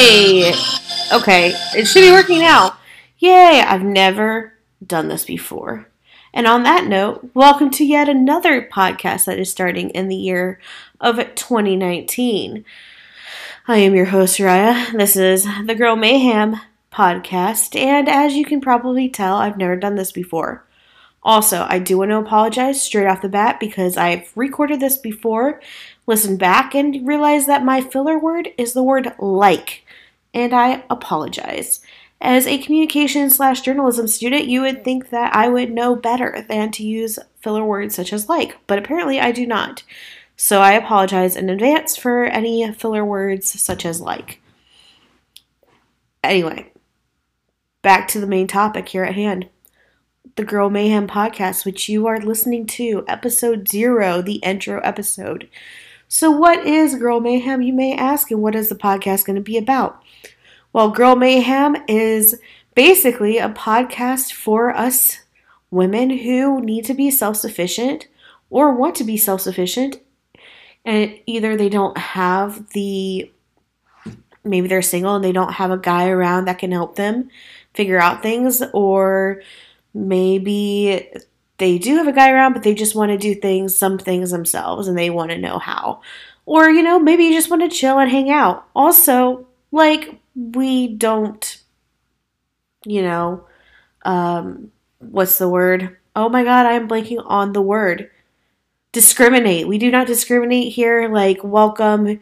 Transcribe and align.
Okay, 0.00 1.52
it 1.74 1.86
should 1.86 2.02
be 2.02 2.12
working 2.12 2.38
now. 2.38 2.78
Yay, 3.18 3.60
I've 3.66 3.82
never 3.82 4.52
done 4.86 5.08
this 5.08 5.24
before. 5.24 5.88
And 6.32 6.46
on 6.46 6.62
that 6.62 6.86
note, 6.86 7.28
welcome 7.34 7.68
to 7.70 7.84
yet 7.84 8.08
another 8.08 8.62
podcast 8.62 9.24
that 9.24 9.40
is 9.40 9.50
starting 9.50 9.90
in 9.90 10.06
the 10.06 10.14
year 10.14 10.60
of 11.00 11.16
2019. 11.16 12.64
I 13.66 13.78
am 13.78 13.96
your 13.96 14.04
host, 14.04 14.38
Raya. 14.38 14.92
This 14.96 15.16
is 15.16 15.48
the 15.64 15.74
Girl 15.74 15.96
Mayhem 15.96 16.60
podcast, 16.92 17.74
and 17.74 18.08
as 18.08 18.34
you 18.34 18.44
can 18.44 18.60
probably 18.60 19.08
tell, 19.08 19.38
I've 19.38 19.58
never 19.58 19.74
done 19.74 19.96
this 19.96 20.12
before. 20.12 20.64
Also, 21.24 21.66
I 21.68 21.80
do 21.80 21.98
want 21.98 22.12
to 22.12 22.18
apologize 22.18 22.80
straight 22.80 23.08
off 23.08 23.20
the 23.20 23.28
bat 23.28 23.58
because 23.58 23.96
I've 23.96 24.30
recorded 24.36 24.78
this 24.78 24.96
before, 24.96 25.60
listened 26.06 26.38
back, 26.38 26.72
and 26.76 27.04
realized 27.04 27.48
that 27.48 27.64
my 27.64 27.80
filler 27.80 28.16
word 28.16 28.50
is 28.56 28.74
the 28.74 28.84
word 28.84 29.12
like, 29.18 29.84
and 30.38 30.54
I 30.54 30.84
apologize. 30.88 31.80
As 32.20 32.46
a 32.46 32.58
communication 32.58 33.30
slash 33.30 33.60
journalism 33.60 34.06
student, 34.06 34.46
you 34.46 34.60
would 34.62 34.84
think 34.84 35.10
that 35.10 35.34
I 35.34 35.48
would 35.48 35.70
know 35.72 35.94
better 35.94 36.44
than 36.48 36.70
to 36.72 36.84
use 36.84 37.18
filler 37.40 37.64
words 37.64 37.94
such 37.94 38.12
as 38.12 38.28
like, 38.28 38.56
but 38.66 38.78
apparently 38.78 39.20
I 39.20 39.32
do 39.32 39.46
not. 39.46 39.82
So 40.36 40.60
I 40.60 40.72
apologize 40.72 41.36
in 41.36 41.50
advance 41.50 41.96
for 41.96 42.24
any 42.24 42.72
filler 42.72 43.04
words 43.04 43.60
such 43.60 43.84
as 43.84 44.00
like. 44.00 44.40
Anyway, 46.22 46.72
back 47.82 48.08
to 48.08 48.20
the 48.20 48.26
main 48.26 48.46
topic 48.46 48.88
here 48.88 49.04
at 49.04 49.14
hand 49.14 49.48
the 50.36 50.44
Girl 50.44 50.70
Mayhem 50.70 51.08
podcast, 51.08 51.64
which 51.64 51.88
you 51.88 52.06
are 52.06 52.20
listening 52.20 52.64
to, 52.66 53.04
episode 53.08 53.66
zero, 53.68 54.22
the 54.22 54.36
intro 54.36 54.80
episode. 54.82 55.48
So, 56.08 56.30
what 56.30 56.66
is 56.66 56.94
Girl 56.94 57.20
Mayhem, 57.20 57.60
you 57.60 57.74
may 57.74 57.94
ask, 57.94 58.30
and 58.30 58.42
what 58.42 58.54
is 58.54 58.70
the 58.70 58.74
podcast 58.74 59.26
going 59.26 59.36
to 59.36 59.42
be 59.42 59.58
about? 59.58 60.02
Well, 60.72 60.90
Girl 60.90 61.16
Mayhem 61.16 61.76
is 61.86 62.40
basically 62.74 63.38
a 63.38 63.50
podcast 63.50 64.32
for 64.32 64.74
us 64.74 65.20
women 65.70 66.10
who 66.10 66.60
need 66.62 66.84
to 66.86 66.94
be 66.94 67.10
self 67.10 67.36
sufficient 67.36 68.08
or 68.50 68.74
want 68.74 68.94
to 68.96 69.04
be 69.04 69.16
self 69.16 69.40
sufficient 69.40 70.00
and 70.84 71.18
either 71.26 71.56
they 71.56 71.68
don't 71.68 71.98
have 71.98 72.70
the 72.70 73.30
maybe 74.44 74.68
they're 74.68 74.80
single 74.80 75.16
and 75.16 75.24
they 75.24 75.32
don't 75.32 75.52
have 75.54 75.70
a 75.70 75.76
guy 75.76 76.08
around 76.08 76.46
that 76.46 76.58
can 76.58 76.72
help 76.72 76.96
them 76.96 77.28
figure 77.74 77.98
out 77.98 78.22
things 78.22 78.62
or 78.72 79.42
maybe 79.92 81.06
they 81.58 81.78
do 81.78 81.96
have 81.96 82.08
a 82.08 82.12
guy 82.12 82.30
around 82.30 82.52
but 82.52 82.62
they 82.62 82.74
just 82.74 82.94
want 82.94 83.10
to 83.10 83.18
do 83.18 83.34
things 83.34 83.76
some 83.76 83.98
things 83.98 84.30
themselves 84.30 84.88
and 84.88 84.96
they 84.96 85.10
want 85.10 85.30
to 85.30 85.38
know 85.38 85.58
how 85.58 86.00
or 86.46 86.70
you 86.70 86.82
know 86.82 86.98
maybe 86.98 87.24
you 87.24 87.32
just 87.32 87.50
want 87.50 87.62
to 87.62 87.76
chill 87.76 87.98
and 87.98 88.10
hang 88.10 88.30
out 88.30 88.66
also 88.74 89.46
like 89.72 90.20
we 90.34 90.88
don't 90.88 91.62
you 92.84 93.02
know 93.02 93.44
um 94.04 94.70
what's 94.98 95.38
the 95.38 95.48
word 95.48 95.96
oh 96.16 96.28
my 96.28 96.44
god 96.44 96.66
i'm 96.66 96.88
blanking 96.88 97.22
on 97.26 97.52
the 97.52 97.62
word 97.62 98.10
discriminate. 98.92 99.68
We 99.68 99.78
do 99.78 99.90
not 99.90 100.06
discriminate 100.06 100.72
here. 100.72 101.08
Like, 101.08 101.42
welcome 101.44 102.20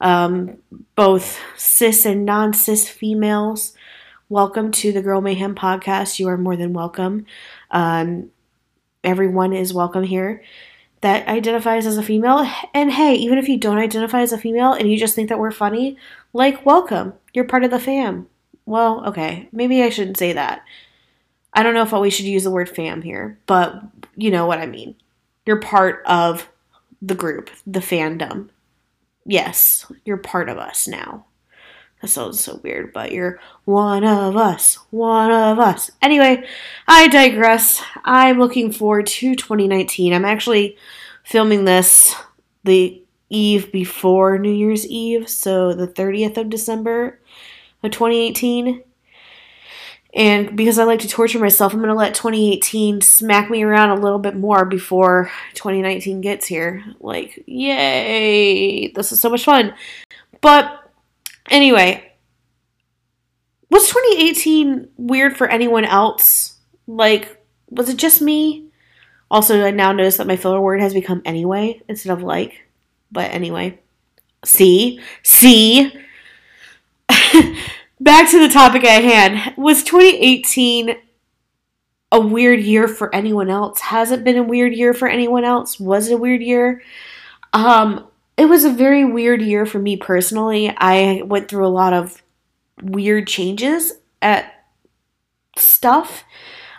um, 0.00 0.58
both 0.94 1.40
cis 1.56 2.04
and 2.04 2.24
non 2.24 2.52
cis 2.52 2.88
females. 2.88 3.74
Welcome 4.28 4.70
to 4.72 4.92
the 4.92 5.02
Girl 5.02 5.20
Mayhem 5.20 5.54
podcast. 5.54 6.18
You 6.18 6.28
are 6.28 6.36
more 6.36 6.56
than 6.56 6.72
welcome. 6.72 7.24
Um, 7.70 8.30
everyone 9.04 9.52
is 9.52 9.74
welcome 9.74 10.04
here 10.04 10.42
that 11.00 11.28
identifies 11.28 11.86
as 11.86 11.96
a 11.96 12.02
female. 12.02 12.46
And 12.74 12.92
hey, 12.92 13.14
even 13.14 13.38
if 13.38 13.48
you 13.48 13.56
don't 13.56 13.78
identify 13.78 14.20
as 14.20 14.32
a 14.32 14.38
female 14.38 14.72
and 14.72 14.90
you 14.90 14.98
just 14.98 15.14
think 15.14 15.28
that 15.28 15.38
we're 15.38 15.50
funny, 15.50 15.96
like, 16.32 16.66
welcome. 16.66 17.14
You're 17.32 17.44
part 17.44 17.64
of 17.64 17.70
the 17.70 17.78
fam. 17.78 18.26
Well, 18.66 19.06
okay, 19.06 19.48
maybe 19.52 19.82
I 19.82 19.90
shouldn't 19.90 20.18
say 20.18 20.32
that. 20.32 20.62
I 21.54 21.62
don't 21.62 21.74
know 21.74 21.82
if 21.82 21.92
we 21.92 22.10
should 22.10 22.26
use 22.26 22.44
the 22.44 22.50
word 22.50 22.68
fam 22.68 23.02
here, 23.02 23.38
but 23.46 23.82
you 24.16 24.30
know 24.30 24.46
what 24.46 24.58
I 24.58 24.66
mean 24.66 24.94
you're 25.48 25.58
part 25.58 26.02
of 26.04 26.46
the 27.00 27.14
group, 27.14 27.48
the 27.66 27.80
fandom. 27.80 28.50
Yes, 29.24 29.90
you're 30.04 30.18
part 30.18 30.50
of 30.50 30.58
us 30.58 30.86
now. 30.86 31.24
That 32.00 32.08
sounds 32.08 32.38
so 32.38 32.60
weird, 32.62 32.92
but 32.92 33.10
you're 33.10 33.40
one 33.64 34.04
of 34.04 34.36
us, 34.36 34.78
one 34.90 35.32
of 35.32 35.58
us. 35.58 35.90
Anyway, 36.00 36.44
I 36.86 37.08
digress. 37.08 37.82
I'm 38.04 38.38
looking 38.38 38.70
forward 38.70 39.06
to 39.06 39.34
2019. 39.34 40.12
I'm 40.12 40.24
actually 40.24 40.76
filming 41.24 41.64
this 41.64 42.14
the 42.64 43.02
eve 43.30 43.72
before 43.72 44.38
New 44.38 44.52
Year's 44.52 44.86
Eve, 44.86 45.28
so 45.28 45.72
the 45.72 45.88
30th 45.88 46.36
of 46.36 46.50
December 46.50 47.20
of 47.82 47.90
2018. 47.90 48.82
And 50.14 50.56
because 50.56 50.78
I 50.78 50.84
like 50.84 51.00
to 51.00 51.08
torture 51.08 51.38
myself, 51.38 51.72
I'm 51.72 51.80
going 51.80 51.90
to 51.90 51.94
let 51.94 52.14
2018 52.14 53.02
smack 53.02 53.50
me 53.50 53.62
around 53.62 53.90
a 53.90 54.00
little 54.00 54.18
bit 54.18 54.36
more 54.36 54.64
before 54.64 55.30
2019 55.54 56.20
gets 56.22 56.46
here. 56.46 56.82
Like, 57.00 57.42
yay! 57.46 58.88
This 58.88 59.12
is 59.12 59.20
so 59.20 59.28
much 59.28 59.44
fun. 59.44 59.74
But 60.40 60.87
anyway, 61.50 62.12
was 63.70 63.88
2018 63.88 64.88
weird 64.96 65.36
for 65.36 65.48
anyone 65.48 65.84
else? 65.84 66.58
Like, 66.86 67.42
was 67.70 67.88
it 67.88 67.96
just 67.96 68.22
me? 68.22 68.68
Also, 69.30 69.62
I 69.64 69.70
now 69.70 69.92
notice 69.92 70.16
that 70.16 70.26
my 70.26 70.36
filler 70.36 70.60
word 70.60 70.80
has 70.80 70.94
become 70.94 71.20
anyway 71.24 71.82
instead 71.88 72.12
of 72.12 72.22
like. 72.22 72.62
But 73.12 73.30
anyway, 73.30 73.78
see? 74.44 75.00
See? 75.22 75.92
back 78.00 78.30
to 78.30 78.40
the 78.40 78.52
topic 78.52 78.84
at 78.84 79.04
hand. 79.04 79.54
Was 79.56 79.82
2018 79.82 80.96
a 82.10 82.20
weird 82.20 82.60
year 82.60 82.88
for 82.88 83.14
anyone 83.14 83.50
else? 83.50 83.80
Has 83.80 84.10
it 84.10 84.24
been 84.24 84.36
a 84.36 84.42
weird 84.42 84.72
year 84.72 84.94
for 84.94 85.08
anyone 85.08 85.44
else? 85.44 85.78
Was 85.78 86.08
it 86.08 86.14
a 86.14 86.18
weird 86.18 86.42
year? 86.42 86.82
Um, 87.52 88.06
it 88.38 88.48
was 88.48 88.64
a 88.64 88.70
very 88.70 89.04
weird 89.04 89.42
year 89.42 89.66
for 89.66 89.78
me 89.80 89.96
personally. 89.96 90.72
I 90.78 91.22
went 91.24 91.48
through 91.48 91.66
a 91.66 91.68
lot 91.68 91.92
of 91.92 92.22
weird 92.80 93.26
changes 93.26 93.94
at 94.22 94.64
stuff. 95.56 96.24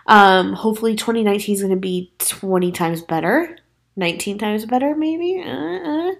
Um, 0.08 0.54
hopefully 0.54 0.96
2019 0.96 1.56
is 1.56 1.62
going 1.62 1.74
to 1.74 1.80
be 1.80 2.14
20 2.20 2.72
times 2.72 3.02
better. 3.02 3.58
19 3.98 4.38
times 4.38 4.66
better, 4.66 4.96
maybe? 4.96 5.44
Uh-uh. 5.46 6.14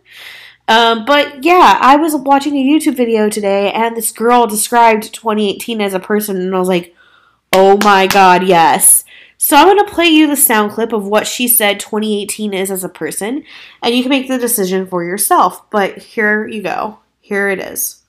Um, 0.68 1.06
but 1.06 1.44
yeah, 1.44 1.80
I 1.82 1.96
was 1.96 2.14
watching 2.16 2.56
a 2.56 2.64
YouTube 2.64 2.96
video 2.96 3.30
today 3.30 3.72
and 3.72 3.98
this 3.98 4.12
girl 4.12 4.46
described 4.46 5.14
2018 5.14 5.82
as 5.82 5.94
a 5.94 6.00
person, 6.00 6.38
and 6.38 6.54
I 6.54 6.60
was 6.60 6.68
like, 6.68 6.94
oh 7.54 7.80
my 7.84 8.06
god, 8.06 8.46
yes. 8.46 9.04
So 9.42 9.56
I'm 9.56 9.68
going 9.68 9.78
to 9.78 9.92
play 9.92 10.08
you 10.08 10.28
the 10.28 10.36
sound 10.36 10.74
clip 10.74 10.92
of 10.92 11.08
what 11.08 11.26
she 11.26 11.48
said 11.48 11.80
2018 11.80 12.54
is 12.54 12.70
as 12.70 12.84
a 12.84 12.90
person, 12.90 13.46
and 13.82 13.96
you 13.96 14.04
can 14.04 14.10
make 14.10 14.28
the 14.28 14.38
decision 14.38 14.86
for 14.86 15.02
yourself. 15.02 15.70
But 15.70 15.98
here 15.98 16.46
you 16.46 16.62
go. 16.62 17.00
Here 17.22 17.48
it 17.48 17.60
is. 17.60 18.04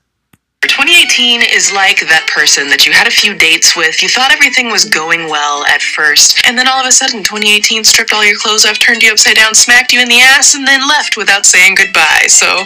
2018 0.62 1.42
is 1.42 1.72
like 1.72 2.00
that 2.00 2.28
person 2.34 2.66
that 2.68 2.84
you 2.84 2.92
had 2.92 3.06
a 3.06 3.12
few 3.12 3.36
dates 3.36 3.76
with. 3.76 4.02
You 4.02 4.08
thought 4.08 4.32
everything 4.32 4.70
was 4.70 4.86
going 4.86 5.30
well 5.30 5.64
at 5.66 5.80
first, 5.80 6.44
and 6.48 6.58
then 6.58 6.66
all 6.66 6.80
of 6.80 6.86
a 6.86 6.90
sudden, 6.90 7.22
2018 7.22 7.84
stripped 7.84 8.12
all 8.12 8.24
your 8.24 8.36
clothes 8.36 8.66
off, 8.66 8.80
turned 8.80 9.04
you 9.04 9.12
upside 9.12 9.36
down, 9.36 9.54
smacked 9.54 9.92
you 9.92 10.00
in 10.00 10.08
the 10.08 10.18
ass, 10.18 10.56
and 10.56 10.66
then 10.66 10.80
left 10.88 11.16
without 11.16 11.46
saying 11.46 11.76
goodbye. 11.76 12.26
So. 12.26 12.64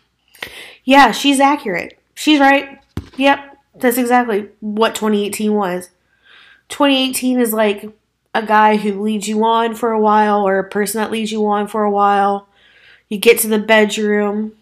yeah, 0.84 1.12
she's 1.12 1.38
accurate. 1.38 1.98
She's 2.14 2.40
right. 2.40 2.80
Yep, 3.18 3.58
that's 3.74 3.98
exactly 3.98 4.48
what 4.60 4.94
2018 4.94 5.52
was. 5.52 5.90
2018 6.70 7.38
is 7.40 7.52
like 7.52 7.90
a 8.34 8.44
guy 8.44 8.76
who 8.76 9.02
leads 9.02 9.28
you 9.28 9.44
on 9.44 9.74
for 9.74 9.90
a 9.90 10.00
while, 10.00 10.46
or 10.46 10.58
a 10.58 10.68
person 10.68 11.00
that 11.00 11.10
leads 11.10 11.30
you 11.30 11.46
on 11.46 11.68
for 11.68 11.82
a 11.84 11.90
while. 11.90 12.48
You 13.08 13.18
get 13.18 13.40
to 13.40 13.48
the 13.48 13.58
bedroom, 13.58 14.52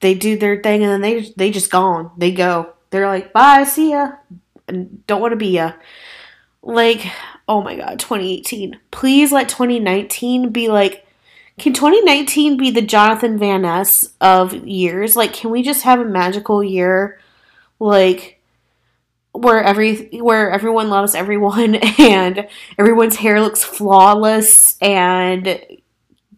they 0.00 0.14
do 0.14 0.38
their 0.38 0.62
thing 0.62 0.82
and 0.82 0.92
then 0.92 1.00
they 1.00 1.32
they 1.36 1.50
just 1.50 1.70
gone. 1.70 2.10
They 2.16 2.32
go. 2.32 2.72
They're 2.90 3.08
like, 3.08 3.32
bye, 3.32 3.64
see 3.64 3.90
ya. 3.90 4.12
Don't 5.06 5.20
want 5.20 5.32
to 5.32 5.36
be 5.36 5.48
ya. 5.48 5.72
Like, 6.62 7.06
oh 7.48 7.62
my 7.62 7.76
god, 7.76 7.98
2018. 7.98 8.78
Please 8.90 9.32
let 9.32 9.48
2019 9.48 10.50
be 10.50 10.68
like. 10.68 11.02
Can 11.58 11.72
2019 11.72 12.58
be 12.58 12.70
the 12.70 12.82
Jonathan 12.82 13.38
Van 13.38 13.62
Ness 13.62 14.10
of 14.20 14.52
years? 14.66 15.16
Like, 15.16 15.32
can 15.32 15.48
we 15.48 15.62
just 15.62 15.84
have 15.84 15.98
a 15.98 16.04
magical 16.04 16.62
year, 16.62 17.18
like 17.78 18.35
where 19.36 19.62
every 19.62 20.08
where 20.18 20.50
everyone 20.50 20.88
loves 20.88 21.14
everyone 21.14 21.74
and 21.98 22.48
everyone's 22.78 23.16
hair 23.16 23.40
looks 23.40 23.62
flawless 23.62 24.76
and 24.80 25.60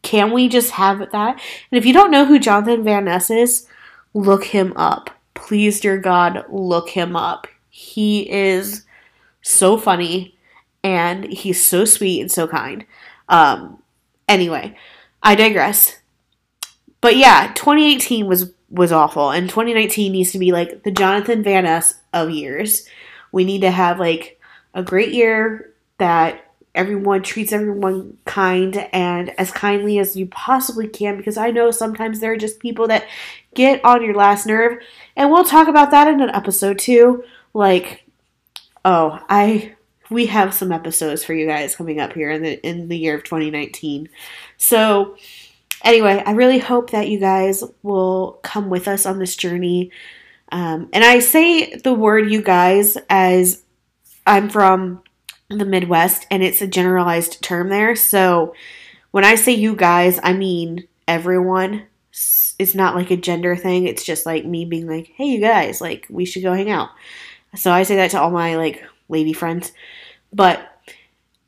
can 0.02 0.32
we 0.32 0.48
just 0.48 0.72
have 0.72 0.98
that? 0.98 1.40
And 1.70 1.78
if 1.78 1.84
you 1.84 1.92
don't 1.92 2.10
know 2.10 2.24
who 2.24 2.38
Jonathan 2.38 2.84
Van 2.84 3.04
Ness 3.04 3.30
is, 3.30 3.66
look 4.14 4.44
him 4.44 4.72
up. 4.76 5.10
Please, 5.34 5.80
dear 5.80 5.98
God, 5.98 6.44
look 6.48 6.90
him 6.90 7.16
up. 7.16 7.46
He 7.68 8.30
is 8.30 8.84
so 9.42 9.76
funny 9.76 10.36
and 10.82 11.24
he's 11.24 11.64
so 11.64 11.84
sweet 11.84 12.20
and 12.20 12.30
so 12.30 12.46
kind. 12.46 12.84
Um, 13.28 13.82
anyway, 14.28 14.76
I 15.22 15.34
digress. 15.34 15.98
But 17.00 17.16
yeah, 17.16 17.52
2018 17.54 18.26
was 18.26 18.52
was 18.70 18.92
awful. 18.92 19.30
And 19.30 19.48
2019 19.48 20.12
needs 20.12 20.32
to 20.32 20.38
be 20.38 20.52
like 20.52 20.82
the 20.82 20.90
Jonathan 20.90 21.42
Van 21.42 21.64
Ness 21.64 21.94
of 22.12 22.30
years. 22.30 22.86
We 23.32 23.44
need 23.44 23.62
to 23.62 23.70
have 23.70 23.98
like 23.98 24.40
a 24.74 24.82
great 24.82 25.12
year 25.12 25.72
that 25.98 26.44
everyone 26.74 27.22
treats 27.22 27.52
everyone 27.52 28.16
kind 28.24 28.76
and 28.92 29.30
as 29.38 29.50
kindly 29.50 29.98
as 29.98 30.16
you 30.16 30.26
possibly 30.26 30.86
can 30.86 31.16
because 31.16 31.36
I 31.36 31.50
know 31.50 31.70
sometimes 31.70 32.20
there 32.20 32.32
are 32.32 32.36
just 32.36 32.60
people 32.60 32.86
that 32.88 33.06
get 33.54 33.84
on 33.84 34.04
your 34.04 34.14
last 34.14 34.46
nerve 34.46 34.78
and 35.16 35.30
we'll 35.30 35.44
talk 35.44 35.66
about 35.66 35.90
that 35.90 36.06
in 36.06 36.20
an 36.20 36.30
episode 36.30 36.78
too. 36.78 37.24
Like 37.52 38.04
oh, 38.84 39.20
I 39.28 39.74
we 40.10 40.26
have 40.26 40.54
some 40.54 40.72
episodes 40.72 41.24
for 41.24 41.34
you 41.34 41.46
guys 41.46 41.76
coming 41.76 42.00
up 42.00 42.12
here 42.12 42.30
in 42.30 42.42
the 42.42 42.66
in 42.66 42.88
the 42.88 42.96
year 42.96 43.16
of 43.16 43.24
2019. 43.24 44.08
So 44.56 45.16
anyway, 45.84 46.22
I 46.24 46.32
really 46.32 46.58
hope 46.58 46.90
that 46.90 47.08
you 47.08 47.18
guys 47.18 47.62
will 47.82 48.38
come 48.42 48.70
with 48.70 48.88
us 48.88 49.06
on 49.06 49.18
this 49.18 49.36
journey. 49.36 49.90
Um, 50.50 50.88
and 50.92 51.04
I 51.04 51.18
say 51.18 51.74
the 51.76 51.92
word 51.92 52.30
you 52.30 52.42
guys 52.42 52.96
as 53.10 53.62
I'm 54.26 54.48
from 54.48 55.02
the 55.48 55.64
Midwest 55.64 56.26
and 56.30 56.42
it's 56.42 56.62
a 56.62 56.66
generalized 56.66 57.42
term 57.42 57.68
there. 57.68 57.96
So 57.96 58.54
when 59.10 59.24
I 59.24 59.34
say 59.34 59.52
you 59.52 59.74
guys, 59.74 60.20
I 60.22 60.32
mean 60.32 60.86
everyone. 61.06 61.86
It's 62.58 62.74
not 62.74 62.96
like 62.96 63.10
a 63.10 63.16
gender 63.16 63.54
thing. 63.54 63.86
It's 63.86 64.04
just 64.04 64.26
like 64.26 64.44
me 64.44 64.64
being 64.64 64.88
like, 64.88 65.12
hey, 65.14 65.26
you 65.26 65.40
guys, 65.40 65.80
like, 65.80 66.06
we 66.10 66.24
should 66.24 66.42
go 66.42 66.52
hang 66.52 66.70
out. 66.70 66.90
So 67.54 67.70
I 67.70 67.84
say 67.84 67.96
that 67.96 68.10
to 68.10 68.20
all 68.20 68.30
my 68.30 68.56
like 68.56 68.82
lady 69.08 69.32
friends. 69.32 69.72
But 70.32 70.60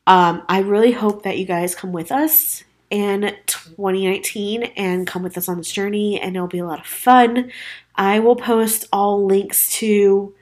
um, 0.06 0.42
I 0.48 0.60
really 0.60 0.92
hope 0.92 1.24
that 1.24 1.38
you 1.38 1.46
guys 1.46 1.74
come 1.74 1.92
with 1.92 2.12
us 2.12 2.62
in 2.90 3.34
2019 3.46 4.64
and 4.76 5.06
come 5.06 5.22
with 5.22 5.38
us 5.38 5.48
on 5.48 5.58
this 5.58 5.72
journey, 5.72 6.20
and 6.20 6.36
it'll 6.36 6.48
be 6.48 6.58
a 6.58 6.66
lot 6.66 6.80
of 6.80 6.86
fun. 6.86 7.50
I 7.94 8.18
will 8.18 8.36
post 8.36 8.86
all 8.92 9.24
links 9.24 9.70
to 9.78 10.34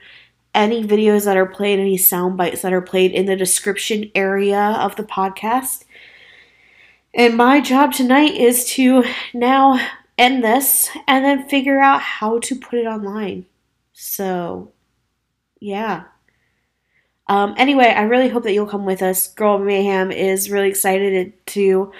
any 0.54 0.82
videos 0.82 1.24
that 1.24 1.36
are 1.36 1.46
played, 1.46 1.78
any 1.78 1.98
sound 1.98 2.36
bites 2.36 2.62
that 2.62 2.72
are 2.72 2.80
played 2.80 3.12
in 3.12 3.26
the 3.26 3.36
description 3.36 4.10
area 4.14 4.58
of 4.58 4.96
the 4.96 5.04
podcast. 5.04 5.84
And 7.14 7.36
my 7.36 7.60
job 7.60 7.92
tonight 7.92 8.34
is 8.34 8.64
to 8.70 9.04
now 9.34 9.78
end 10.16 10.42
this 10.42 10.90
and 11.06 11.24
then 11.24 11.48
figure 11.48 11.78
out 11.78 12.00
how 12.00 12.38
to 12.40 12.56
put 12.56 12.78
it 12.78 12.86
online. 12.86 13.46
So, 13.92 14.72
yeah. 15.60 16.04
Um, 17.28 17.54
anyway, 17.58 17.86
I 17.86 18.02
really 18.02 18.28
hope 18.28 18.44
that 18.44 18.54
you'll 18.54 18.66
come 18.66 18.86
with 18.86 19.02
us. 19.02 19.28
Girl 19.28 19.58
Mayhem 19.58 20.10
is 20.10 20.50
really 20.50 20.68
excited 20.68 21.32
to 21.46 21.92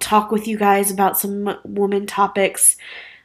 talk 0.00 0.30
with 0.30 0.48
you 0.48 0.56
guys 0.56 0.90
about 0.90 1.18
some 1.18 1.58
woman 1.64 2.06
topics 2.06 2.76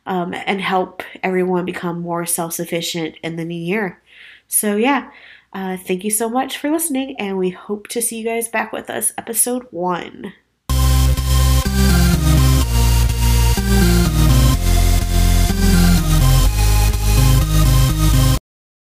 um, 0.05 0.33
and 0.33 0.59
help 0.59 1.03
everyone 1.23 1.65
become 1.65 2.01
more 2.01 2.25
self 2.25 2.53
sufficient 2.53 3.15
in 3.23 3.37
the 3.37 3.45
new 3.45 3.59
year. 3.59 4.01
So, 4.47 4.75
yeah, 4.75 5.09
uh, 5.53 5.77
thank 5.77 6.03
you 6.03 6.11
so 6.11 6.29
much 6.29 6.57
for 6.57 6.69
listening, 6.69 7.15
and 7.17 7.37
we 7.37 7.51
hope 7.51 7.87
to 7.89 8.01
see 8.01 8.19
you 8.19 8.25
guys 8.25 8.49
back 8.49 8.73
with 8.73 8.89
us, 8.89 9.13
episode 9.17 9.67
one. 9.71 10.33